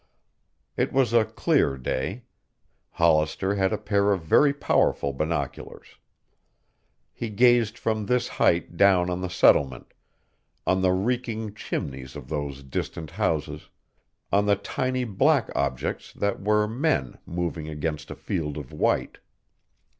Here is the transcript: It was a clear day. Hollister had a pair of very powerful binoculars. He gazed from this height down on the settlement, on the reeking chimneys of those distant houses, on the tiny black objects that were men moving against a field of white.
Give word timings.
It 0.77 0.91
was 0.91 1.13
a 1.13 1.25
clear 1.25 1.77
day. 1.77 2.23
Hollister 2.93 3.53
had 3.53 3.71
a 3.71 3.77
pair 3.77 4.11
of 4.11 4.23
very 4.23 4.51
powerful 4.51 5.13
binoculars. 5.13 5.89
He 7.13 7.29
gazed 7.29 7.77
from 7.77 8.07
this 8.07 8.27
height 8.27 8.77
down 8.77 9.11
on 9.11 9.21
the 9.21 9.29
settlement, 9.29 9.93
on 10.65 10.81
the 10.81 10.91
reeking 10.91 11.53
chimneys 11.53 12.15
of 12.15 12.29
those 12.29 12.63
distant 12.63 13.11
houses, 13.11 13.69
on 14.31 14.47
the 14.47 14.55
tiny 14.55 15.03
black 15.03 15.51
objects 15.55 16.11
that 16.13 16.41
were 16.41 16.67
men 16.67 17.19
moving 17.27 17.69
against 17.69 18.09
a 18.09 18.15
field 18.15 18.57
of 18.57 18.73
white. 18.73 19.19